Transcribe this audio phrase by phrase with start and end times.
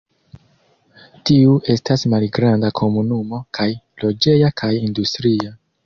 [1.29, 3.71] Tiu estas malgranda komunumo kaj
[4.07, 5.59] loĝeja kaj industria.